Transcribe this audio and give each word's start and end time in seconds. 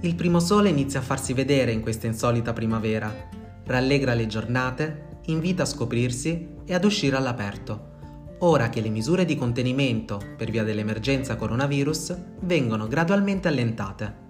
Il 0.00 0.14
primo 0.14 0.38
sole 0.38 0.68
inizia 0.68 1.00
a 1.00 1.02
farsi 1.02 1.32
vedere 1.32 1.72
in 1.72 1.80
questa 1.80 2.06
insolita 2.06 2.52
primavera, 2.52 3.12
rallegra 3.64 4.14
le 4.14 4.28
giornate, 4.28 5.18
invita 5.26 5.64
a 5.64 5.66
scoprirsi 5.66 6.48
e 6.64 6.72
ad 6.72 6.84
uscire 6.84 7.16
all'aperto, 7.16 7.96
ora 8.38 8.68
che 8.68 8.80
le 8.80 8.90
misure 8.90 9.24
di 9.24 9.34
contenimento 9.34 10.20
per 10.36 10.52
via 10.52 10.62
dell'emergenza 10.62 11.34
coronavirus 11.34 12.16
vengono 12.42 12.86
gradualmente 12.86 13.48
allentate. 13.48 14.26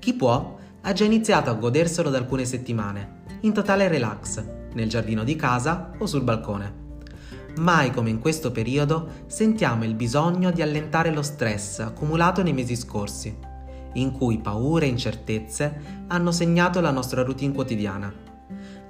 Chi 0.00 0.14
può 0.14 0.58
ha 0.80 0.92
già 0.92 1.04
iniziato 1.04 1.50
a 1.50 1.54
goderselo 1.54 2.10
da 2.10 2.18
alcune 2.18 2.44
settimane, 2.44 3.22
in 3.42 3.52
totale 3.52 3.86
relax, 3.86 4.44
nel 4.74 4.88
giardino 4.88 5.22
di 5.22 5.36
casa 5.36 5.92
o 5.98 6.06
sul 6.06 6.24
balcone. 6.24 6.84
Mai 7.58 7.92
come 7.92 8.10
in 8.10 8.18
questo 8.18 8.50
periodo 8.50 9.22
sentiamo 9.26 9.84
il 9.84 9.94
bisogno 9.94 10.50
di 10.50 10.62
allentare 10.62 11.12
lo 11.12 11.22
stress 11.22 11.78
accumulato 11.78 12.42
nei 12.42 12.52
mesi 12.52 12.74
scorsi, 12.74 13.45
in 13.96 14.12
cui 14.12 14.38
paure 14.38 14.86
e 14.86 14.88
incertezze 14.88 16.04
hanno 16.08 16.32
segnato 16.32 16.80
la 16.80 16.90
nostra 16.90 17.22
routine 17.22 17.54
quotidiana. 17.54 18.12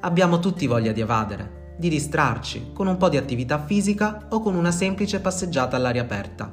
Abbiamo 0.00 0.38
tutti 0.38 0.66
voglia 0.66 0.92
di 0.92 1.00
evadere, 1.00 1.74
di 1.78 1.88
distrarci 1.88 2.70
con 2.72 2.86
un 2.86 2.96
po' 2.96 3.08
di 3.08 3.16
attività 3.16 3.64
fisica 3.64 4.26
o 4.30 4.40
con 4.40 4.54
una 4.54 4.70
semplice 4.70 5.20
passeggiata 5.20 5.76
all'aria 5.76 6.02
aperta. 6.02 6.52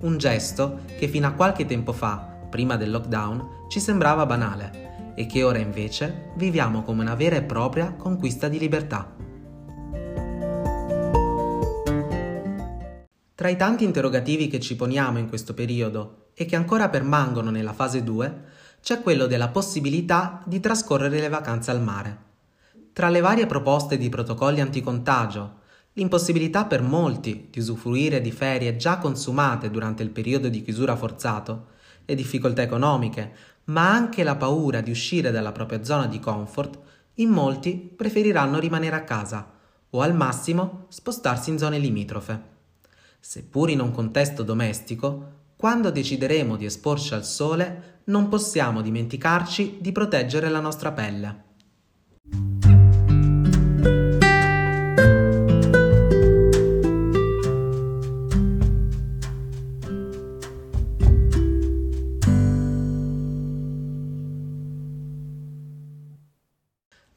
Un 0.00 0.18
gesto 0.18 0.80
che 0.98 1.08
fino 1.08 1.26
a 1.26 1.32
qualche 1.32 1.66
tempo 1.66 1.92
fa, 1.92 2.16
prima 2.50 2.76
del 2.76 2.90
lockdown, 2.90 3.66
ci 3.68 3.80
sembrava 3.80 4.26
banale 4.26 5.12
e 5.14 5.26
che 5.26 5.42
ora 5.42 5.58
invece 5.58 6.32
viviamo 6.36 6.82
come 6.82 7.02
una 7.02 7.14
vera 7.14 7.36
e 7.36 7.42
propria 7.42 7.94
conquista 7.94 8.48
di 8.48 8.58
libertà. 8.58 9.14
Tra 13.34 13.48
i 13.48 13.56
tanti 13.56 13.84
interrogativi 13.84 14.48
che 14.48 14.60
ci 14.60 14.76
poniamo 14.76 15.18
in 15.18 15.28
questo 15.28 15.54
periodo 15.54 16.25
e 16.38 16.44
che 16.44 16.54
ancora 16.54 16.90
permangono 16.90 17.50
nella 17.50 17.72
fase 17.72 18.04
2, 18.04 18.42
c'è 18.82 19.00
quello 19.00 19.26
della 19.26 19.48
possibilità 19.48 20.42
di 20.44 20.60
trascorrere 20.60 21.18
le 21.18 21.30
vacanze 21.30 21.70
al 21.70 21.80
mare. 21.80 22.24
Tra 22.92 23.08
le 23.08 23.20
varie 23.20 23.46
proposte 23.46 23.96
di 23.96 24.10
protocolli 24.10 24.60
anticontagio, 24.60 25.60
l'impossibilità 25.94 26.66
per 26.66 26.82
molti 26.82 27.48
di 27.50 27.58
usufruire 27.58 28.20
di 28.20 28.30
ferie 28.30 28.76
già 28.76 28.98
consumate 28.98 29.70
durante 29.70 30.02
il 30.02 30.10
periodo 30.10 30.48
di 30.48 30.62
chiusura 30.62 30.94
forzato, 30.94 31.68
le 32.04 32.14
difficoltà 32.14 32.60
economiche, 32.60 33.32
ma 33.64 33.90
anche 33.90 34.22
la 34.22 34.36
paura 34.36 34.82
di 34.82 34.90
uscire 34.90 35.30
dalla 35.30 35.52
propria 35.52 35.82
zona 35.82 36.06
di 36.06 36.20
comfort, 36.20 36.78
in 37.14 37.30
molti 37.30 37.76
preferiranno 37.96 38.58
rimanere 38.58 38.94
a 38.94 39.04
casa 39.04 39.52
o 39.88 40.00
al 40.02 40.14
massimo 40.14 40.84
spostarsi 40.88 41.48
in 41.48 41.56
zone 41.56 41.78
limitrofe 41.78 42.54
seppur 43.28 43.70
in 43.70 43.80
un 43.80 43.90
contesto 43.90 44.44
domestico, 44.44 45.32
quando 45.56 45.90
decideremo 45.90 46.56
di 46.56 46.66
esporci 46.66 47.14
al 47.14 47.24
sole, 47.24 48.00
non 48.04 48.28
possiamo 48.28 48.82
dimenticarci 48.82 49.78
di 49.80 49.90
proteggere 49.90 50.50
la 50.50 50.60
nostra 50.60 50.92
pelle. 50.92 51.44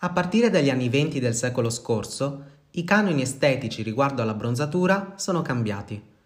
A 0.01 0.09
partire 0.11 0.49
dagli 0.49 0.69
anni 0.69 0.87
venti 0.87 1.19
del 1.19 1.35
secolo 1.35 1.69
scorso, 1.69 2.43
i 2.71 2.85
canoni 2.85 3.21
estetici 3.21 3.83
riguardo 3.83 4.21
alla 4.21 4.33
bronzatura 4.33 5.15
sono 5.17 5.41
cambiati. 5.41 6.17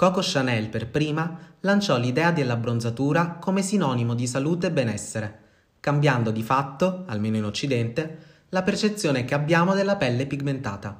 Coco 0.00 0.20
Chanel 0.22 0.70
per 0.70 0.88
prima 0.88 1.38
lanciò 1.60 1.98
l'idea 1.98 2.30
della 2.30 2.56
bronzatura 2.56 3.32
come 3.32 3.60
sinonimo 3.60 4.14
di 4.14 4.26
salute 4.26 4.68
e 4.68 4.72
benessere, 4.72 5.40
cambiando 5.78 6.30
di 6.30 6.42
fatto, 6.42 7.04
almeno 7.06 7.36
in 7.36 7.44
Occidente, 7.44 8.44
la 8.48 8.62
percezione 8.62 9.26
che 9.26 9.34
abbiamo 9.34 9.74
della 9.74 9.96
pelle 9.96 10.26
pigmentata. 10.26 10.98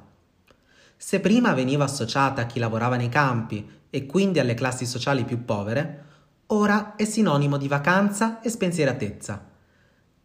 Se 0.95 1.19
prima 1.19 1.55
veniva 1.55 1.85
associata 1.85 2.43
a 2.43 2.45
chi 2.45 2.59
lavorava 2.59 2.95
nei 2.95 3.09
campi 3.09 3.67
e 3.89 4.05
quindi 4.05 4.37
alle 4.37 4.53
classi 4.53 4.85
sociali 4.85 5.25
più 5.25 5.45
povere, 5.45 6.03
ora 6.47 6.93
è 6.95 7.03
sinonimo 7.03 7.57
di 7.57 7.67
vacanza 7.67 8.39
e 8.39 8.51
spensieratezza. 8.51 9.43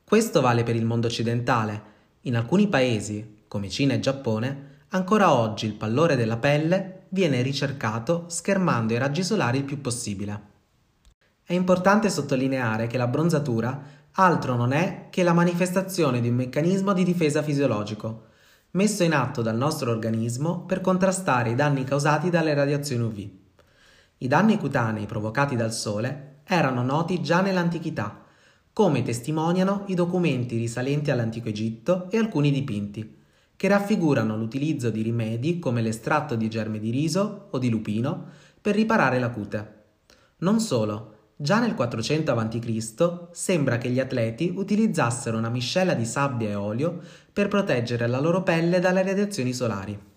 Questo 0.05 0.43
vale 0.43 0.65
per 0.65 0.77
il 0.77 0.85
mondo 0.85 1.07
occidentale. 1.07 1.83
In 2.25 2.37
alcuni 2.37 2.69
paesi, 2.69 3.45
come 3.49 3.71
Cina 3.71 3.95
e 3.95 4.01
Giappone, 4.01 4.76
ancora 4.97 5.33
oggi 5.33 5.67
il 5.67 5.75
pallore 5.75 6.17
della 6.17 6.39
pelle 6.39 7.05
viene 7.11 7.43
ricercato 7.43 8.25
schermando 8.29 8.95
i 8.95 8.99
raggi 8.99 9.23
solari 9.23 9.59
il 9.59 9.65
più 9.65 9.81
possibile. 9.81 10.55
È 11.43 11.53
importante 11.53 12.11
sottolineare 12.11 12.87
che 12.87 12.97
la 12.97 13.07
bronzatura 13.07 13.81
altro 14.13 14.57
non 14.57 14.73
è 14.73 15.09
che 15.11 15.23
la 15.23 15.35
manifestazione 15.35 16.21
di 16.21 16.29
un 16.29 16.37
meccanismo 16.37 16.93
di 16.93 17.05
difesa 17.05 17.43
fisiologico, 17.43 18.29
messo 18.73 19.05
in 19.05 19.13
atto 19.13 19.43
dal 19.43 19.57
nostro 19.57 19.91
organismo 19.91 20.65
per 20.65 20.81
contrastare 20.81 21.51
i 21.51 21.55
danni 21.55 21.85
causati 21.85 22.31
dalle 22.31 22.55
radiazioni 22.55 23.03
UV. 23.05 23.29
I 24.19 24.29
danni 24.29 24.59
cutanei 24.59 25.07
provocati 25.07 25.57
dal 25.57 25.73
sole 25.73 26.41
erano 26.45 26.83
noti 26.83 27.23
già 27.23 27.43
nell'antichità, 27.43 28.25
come 28.73 29.03
testimoniano 29.03 29.85
i 29.87 29.95
documenti 29.95 30.57
risalenti 30.57 31.11
all'antico 31.11 31.49
Egitto 31.49 32.11
e 32.11 32.19
alcuni 32.19 32.51
dipinti, 32.51 33.16
che 33.57 33.69
raffigurano 33.69 34.37
l'utilizzo 34.37 34.91
di 34.91 35.03
rimedi 35.03 35.59
come 35.59 35.81
l'estratto 35.83 36.37
di 36.37 36.49
germe 36.49 36.79
di 36.79 36.91
riso 36.91 37.49
o 37.51 37.59
di 37.59 37.71
lupino 37.71 38.27
per 38.61 38.75
riparare 38.75 39.19
la 39.19 39.31
cute. 39.31 39.75
Non 40.39 40.61
solo, 40.61 41.31
già 41.37 41.59
nel 41.59 41.75
400 41.75 42.33
a.C. 42.33 43.29
sembra 43.31 43.79
che 43.79 43.91
gli 43.91 44.01
atleti 44.01 44.53
utilizzassero 44.55 45.39
una 45.39 45.49
miscela 45.49 45.95
di 45.95 46.05
sabbia 46.05 46.51
e 46.51 46.55
olio 46.55 47.01
per 47.33 47.49
proteggere 47.49 48.07
la 48.07 48.21
loro 48.21 48.43
pelle 48.43 48.79
dalle 48.79 49.03
radiazioni 49.03 49.53
solari. 49.53 50.15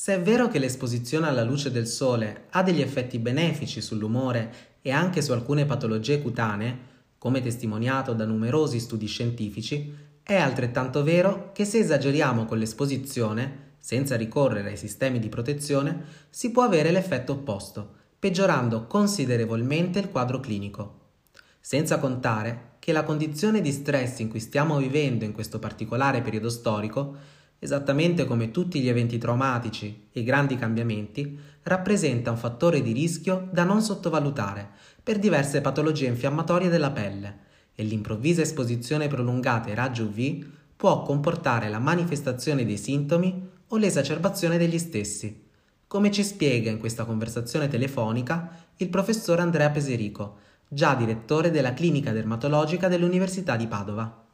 Se 0.00 0.14
è 0.14 0.22
vero 0.22 0.48
che 0.48 0.58
l'esposizione 0.58 1.28
alla 1.28 1.44
luce 1.44 1.70
del 1.70 1.86
sole 1.86 2.44
ha 2.52 2.62
degli 2.62 2.80
effetti 2.80 3.18
benefici 3.18 3.82
sull'umore 3.82 4.78
e 4.80 4.92
anche 4.92 5.20
su 5.20 5.30
alcune 5.32 5.66
patologie 5.66 6.22
cutanee, 6.22 6.78
come 7.18 7.42
testimoniato 7.42 8.14
da 8.14 8.24
numerosi 8.24 8.80
studi 8.80 9.04
scientifici, 9.04 9.94
è 10.22 10.36
altrettanto 10.36 11.02
vero 11.02 11.50
che 11.52 11.66
se 11.66 11.80
esageriamo 11.80 12.46
con 12.46 12.56
l'esposizione, 12.56 13.74
senza 13.78 14.16
ricorrere 14.16 14.70
ai 14.70 14.78
sistemi 14.78 15.18
di 15.18 15.28
protezione, 15.28 16.02
si 16.30 16.50
può 16.50 16.62
avere 16.62 16.92
l'effetto 16.92 17.32
opposto, 17.32 17.96
peggiorando 18.18 18.86
considerevolmente 18.86 19.98
il 19.98 20.08
quadro 20.08 20.40
clinico. 20.40 21.00
Senza 21.60 21.98
contare 21.98 22.76
che 22.78 22.92
la 22.92 23.02
condizione 23.02 23.60
di 23.60 23.70
stress 23.70 24.20
in 24.20 24.30
cui 24.30 24.40
stiamo 24.40 24.78
vivendo 24.78 25.26
in 25.26 25.32
questo 25.32 25.58
particolare 25.58 26.22
periodo 26.22 26.48
storico 26.48 27.38
esattamente 27.60 28.24
come 28.24 28.50
tutti 28.50 28.80
gli 28.80 28.88
eventi 28.88 29.18
traumatici 29.18 30.08
e 30.10 30.20
i 30.20 30.24
grandi 30.24 30.56
cambiamenti, 30.56 31.38
rappresenta 31.62 32.30
un 32.30 32.38
fattore 32.38 32.80
di 32.82 32.92
rischio 32.92 33.48
da 33.52 33.64
non 33.64 33.82
sottovalutare 33.82 34.70
per 35.02 35.18
diverse 35.18 35.60
patologie 35.60 36.06
infiammatorie 36.06 36.70
della 36.70 36.90
pelle 36.90 37.38
e 37.74 37.84
l'improvvisa 37.84 38.40
esposizione 38.42 39.08
prolungata 39.08 39.68
ai 39.68 39.74
raggi 39.74 40.02
UV 40.02 40.46
può 40.74 41.02
comportare 41.02 41.68
la 41.68 41.78
manifestazione 41.78 42.64
dei 42.64 42.78
sintomi 42.78 43.48
o 43.68 43.76
l'esacerbazione 43.76 44.56
degli 44.56 44.78
stessi, 44.78 45.48
come 45.86 46.10
ci 46.10 46.24
spiega 46.24 46.70
in 46.70 46.78
questa 46.78 47.04
conversazione 47.04 47.68
telefonica 47.68 48.50
il 48.78 48.88
professor 48.88 49.38
Andrea 49.40 49.68
Peserico, 49.70 50.38
già 50.66 50.94
direttore 50.94 51.50
della 51.50 51.74
clinica 51.74 52.12
dermatologica 52.12 52.88
dell'Università 52.88 53.56
di 53.56 53.66
Padova. 53.66 54.24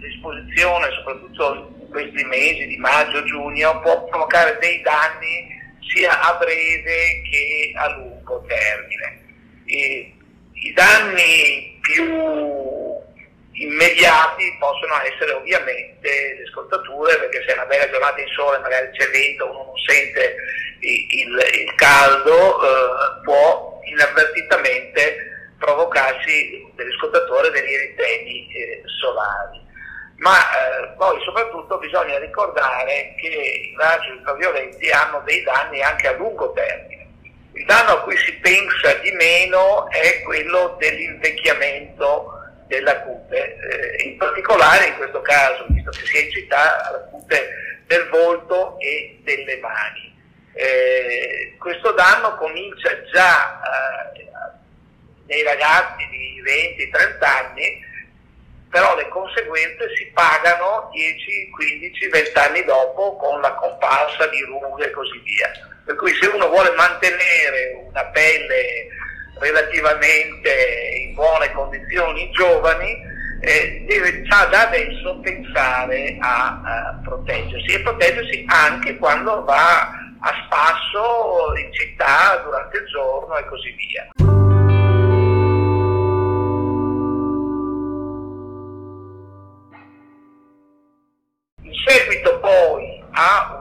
L'esposizione, 0.00 0.86
soprattutto 0.96 1.77
questi 1.90 2.24
mesi 2.24 2.66
di 2.66 2.76
maggio-giugno 2.76 3.80
può 3.80 4.04
provocare 4.04 4.58
dei 4.60 4.80
danni 4.82 5.56
sia 5.92 6.20
a 6.20 6.34
breve 6.34 7.22
che 7.30 7.72
a 7.76 7.96
lungo 7.96 8.44
termine. 8.46 9.26
E 9.66 10.12
I 10.52 10.72
danni 10.72 11.78
più 11.80 12.04
immediati 13.52 14.56
possono 14.58 14.94
essere 15.02 15.32
ovviamente 15.32 16.36
le 16.38 16.46
scottature, 16.52 17.16
perché 17.18 17.42
se 17.46 17.52
è 17.52 17.54
una 17.54 17.66
bella 17.66 17.90
giornata 17.90 18.20
in 18.20 18.28
sole, 18.28 18.58
magari 18.58 18.90
c'è 18.92 19.08
vento, 19.10 19.50
uno 19.50 19.64
non 19.64 19.78
sente 19.86 20.36
il, 20.80 21.06
il, 21.10 21.62
il 21.64 21.74
caldo, 21.74 22.62
eh, 22.62 23.20
può 23.24 23.80
inavvertitamente 23.84 25.54
provocarsi 25.58 26.66
delle 26.76 26.92
scottature 26.92 27.50
degli 27.50 27.72
eritemi 27.72 28.52
eh, 28.52 28.82
solari 29.00 29.66
ma 30.18 30.34
eh, 30.34 30.88
poi 30.96 31.20
soprattutto 31.22 31.57
bisogna 31.76 32.18
ricordare 32.18 33.14
che 33.18 33.26
i 33.26 33.74
raggi 33.76 34.10
ultravioletti 34.10 34.90
hanno 34.90 35.20
dei 35.26 35.42
danni 35.42 35.82
anche 35.82 36.08
a 36.08 36.12
lungo 36.12 36.52
termine. 36.52 37.06
Il 37.52 37.66
danno 37.66 37.90
a 37.90 38.00
cui 38.02 38.16
si 38.16 38.32
pensa 38.36 38.94
di 38.94 39.10
meno 39.12 39.86
è 39.90 40.22
quello 40.22 40.76
dell'invecchiamento 40.78 42.32
della 42.68 43.00
cute, 43.00 43.58
eh, 43.58 44.02
in 44.04 44.16
particolare 44.16 44.86
in 44.86 44.96
questo 44.96 45.20
caso, 45.20 45.66
visto 45.68 45.90
che 45.90 46.06
si 46.06 46.16
è 46.16 46.20
in 46.22 46.30
città, 46.30 46.88
la 46.92 46.98
cute 47.10 47.82
del 47.86 48.08
volto 48.10 48.78
e 48.78 49.18
delle 49.24 49.56
mani. 49.58 50.16
Eh, 50.54 51.56
questo 51.58 51.92
danno 51.92 52.36
comincia 52.36 52.90
già 53.12 53.60
eh, 54.14 54.26
nei 55.26 55.42
ragazzi 55.42 56.06
di 56.10 56.42
20-30 56.42 57.24
anni, 57.24 57.84
però 58.70 58.94
le 58.96 59.08
conseguenze 59.08 59.94
si 59.96 60.06
pagano 60.12 60.88
10, 60.92 61.50
15, 61.50 62.08
20 62.08 62.38
anni 62.38 62.64
dopo 62.64 63.16
con 63.16 63.40
la 63.40 63.52
comparsa 63.54 64.26
di 64.28 64.42
rughe 64.44 64.86
e 64.86 64.90
così 64.90 65.18
via. 65.24 65.50
Per 65.84 65.96
cui 65.96 66.12
se 66.20 66.26
uno 66.26 66.48
vuole 66.48 66.70
mantenere 66.76 67.86
una 67.88 68.04
pelle 68.06 68.86
relativamente 69.38 70.50
in 71.00 71.14
buone 71.14 71.50
condizioni 71.52 72.30
giovani, 72.32 73.16
eh, 73.40 73.84
deve 73.86 74.22
già 74.22 74.46
da 74.46 74.66
adesso 74.66 75.20
pensare 75.20 76.16
a, 76.20 76.60
a 76.62 77.00
proteggersi 77.04 77.72
e 77.72 77.80
proteggersi 77.80 78.44
anche 78.48 78.96
quando 78.96 79.44
va 79.44 79.88
a 80.20 80.44
spasso 80.44 81.54
in 81.56 81.72
città 81.72 82.42
durante 82.44 82.78
il 82.78 82.86
giorno 82.86 83.36
e 83.36 83.44
così 83.46 83.70
via. 83.70 84.47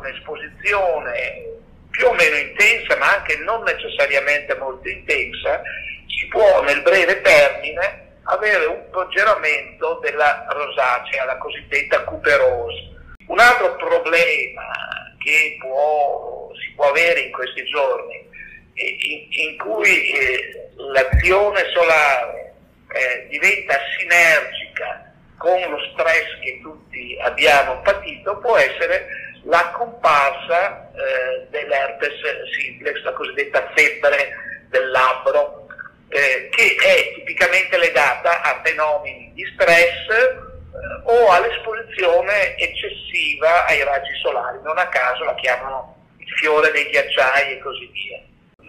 Un'esposizione 0.08 1.56
più 1.92 2.08
o 2.08 2.14
meno 2.14 2.36
intensa, 2.36 2.96
ma 2.98 3.16
anche 3.16 3.38
non 3.38 3.64
necessariamente 3.64 4.56
molto 4.56 4.88
intensa, 4.88 5.62
si 6.08 6.28
può 6.28 6.62
nel 6.64 6.82
breve 6.82 7.22
termine 7.22 8.06
avere 8.24 8.66
un 8.66 8.90
progeramento 8.92 10.00
della 10.02 10.46
rosacea, 10.50 11.26
la 11.26 11.38
cosiddetta 11.38 12.04
cuperose. 12.04 12.96
Un 13.28 13.40
altro 13.40 13.76
problema 13.76 15.16
che 15.24 15.58
può, 15.60 16.52
si 16.60 16.72
può 16.76 16.90
avere 16.90 17.22
in 17.22 17.32
questi 17.32 17.66
giorni, 17.66 18.26
in, 18.74 19.28
in 19.30 19.58
cui 19.58 20.12
eh, 20.12 20.70
l'azione 20.76 21.70
solare 21.74 22.54
eh, 22.94 23.28
diventa 23.30 23.76
sinergica 23.98 25.14
con 25.38 25.60
lo 25.60 25.80
stress 25.94 26.40
che 26.42 26.60
tutti 26.62 27.18
abbiamo 27.22 27.82
patito, 27.82 28.38
può 28.38 28.56
essere 28.58 29.08
la 29.48 29.72
comparsa 29.72 30.92
eh, 30.92 31.48
dell'herpes 31.50 32.20
simplex, 32.58 33.02
la 33.04 33.14
cosiddetta 33.14 33.72
febbre 33.76 34.36
del 34.70 34.90
labbro, 34.90 35.68
eh, 36.10 36.50
che 36.52 36.76
è 36.76 37.14
tipicamente 37.16 37.78
legata 37.78 38.42
a 38.42 38.62
fenomeni 38.64 39.32
di 39.34 39.46
stress 39.54 40.10
eh, 40.10 41.02
o 41.04 41.32
all'esposizione 41.32 42.58
eccessiva 42.58 43.66
ai 43.66 43.84
raggi 43.84 44.14
solari. 44.22 44.60
Non 44.64 44.78
a 44.78 44.88
caso 44.88 45.24
la 45.24 45.36
chiamano 45.36 45.96
il 46.18 46.30
fiore 46.38 46.72
dei 46.72 46.90
ghiacciai 46.90 47.54
e 47.54 47.60
così 47.60 47.90
via. 47.94 48.22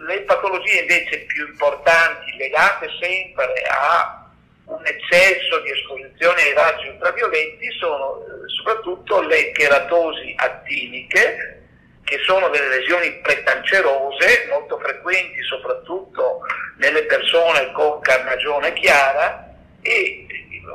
Le 0.05 0.21
patologie 0.21 0.79
invece 0.79 1.19
più 1.25 1.45
importanti 1.45 2.37
legate 2.37 2.87
sempre 3.01 3.51
a 3.67 4.18
un 4.69 4.85
eccesso 4.85 5.59
di 5.61 5.71
esposizione 5.71 6.41
ai 6.41 6.53
raggi 6.53 6.87
ultravioletti 6.87 7.71
sono 7.79 8.19
eh, 8.19 8.49
soprattutto 8.55 9.21
le 9.21 9.51
cheratosi 9.51 10.33
attiniche, 10.37 11.63
che 12.03 12.17
sono 12.25 12.49
delle 12.49 12.69
lesioni 12.69 13.11
precancerose, 13.21 14.47
molto 14.49 14.79
frequenti 14.79 15.41
soprattutto 15.43 16.39
nelle 16.77 17.03
persone 17.03 17.71
con 17.71 17.99
carnagione 17.99 18.73
chiara 18.73 19.47
e 19.81 20.25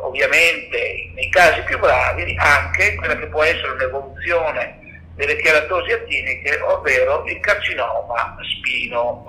ovviamente 0.00 1.10
nei 1.14 1.28
casi 1.30 1.62
più 1.62 1.78
gravi 1.78 2.36
anche 2.38 2.94
quella 2.96 3.16
che 3.16 3.26
può 3.26 3.42
essere 3.42 3.70
un'evoluzione 3.70 5.02
delle 5.14 5.36
cheratosi 5.36 5.92
attiniche, 5.92 6.60
ovvero 6.60 7.24
il 7.26 7.38
carcinoma 7.40 8.36
spino 8.58 9.24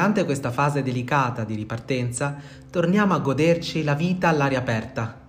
Durante 0.00 0.24
questa 0.24 0.50
fase 0.50 0.82
delicata 0.82 1.44
di 1.44 1.54
ripartenza, 1.54 2.34
torniamo 2.70 3.12
a 3.12 3.18
goderci 3.18 3.84
la 3.84 3.92
vita 3.92 4.28
all'aria 4.28 4.60
aperta. 4.60 5.26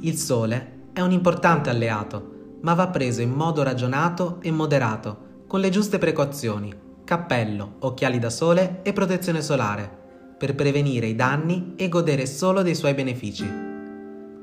Il 0.00 0.14
sole 0.18 0.88
è 0.92 1.00
un 1.00 1.10
importante 1.10 1.70
alleato, 1.70 2.58
ma 2.60 2.74
va 2.74 2.88
preso 2.88 3.22
in 3.22 3.30
modo 3.30 3.62
ragionato 3.62 4.36
e 4.42 4.50
moderato, 4.50 5.44
con 5.46 5.60
le 5.60 5.70
giuste 5.70 5.96
precauzioni, 5.96 6.70
cappello, 7.02 7.76
occhiali 7.78 8.18
da 8.18 8.28
sole 8.28 8.80
e 8.82 8.92
protezione 8.92 9.40
solare, 9.40 9.90
per 10.36 10.54
prevenire 10.54 11.06
i 11.06 11.16
danni 11.16 11.72
e 11.76 11.88
godere 11.88 12.26
solo 12.26 12.60
dei 12.60 12.74
suoi 12.74 12.92
benefici. 12.92 13.50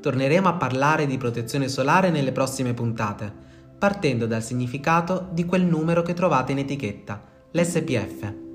Torneremo 0.01 0.47
a 0.47 0.53
parlare 0.53 1.05
di 1.05 1.19
protezione 1.19 1.67
solare 1.67 2.09
nelle 2.09 2.31
prossime 2.31 2.73
puntate, 2.73 3.31
partendo 3.77 4.25
dal 4.25 4.41
significato 4.41 5.27
di 5.31 5.45
quel 5.45 5.65
numero 5.65 6.01
che 6.01 6.15
trovate 6.15 6.53
in 6.53 6.57
etichetta, 6.57 7.21
l'SPF. 7.51 8.45